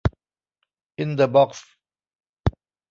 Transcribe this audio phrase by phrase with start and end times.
[0.97, 1.69] อินเดอะบ็อกซ์